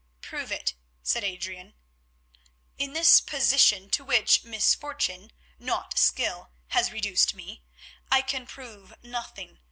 [0.21, 0.73] "Prove it,"
[1.03, 1.75] said Adrian.
[2.75, 7.61] "In this position, to which misfortune, not skill, has reduced me,
[8.11, 9.59] I can prove nothing.